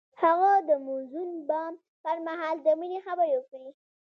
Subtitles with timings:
[0.21, 3.69] هغه د موزون بام پر مهال د مینې خبرې وکړې.